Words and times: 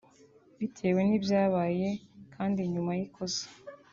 Bitewe 0.59 1.01
n’ibyabaye 1.07 1.89
kandi 2.35 2.59
nyuma 2.73 2.91
y’ikosa 2.97 3.45